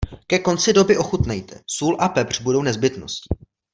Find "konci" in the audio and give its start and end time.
0.41-0.73